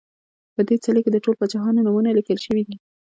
[0.55, 2.75] په دې څلي کې د ټولو پاچاهانو نومونه لیکل شوي دي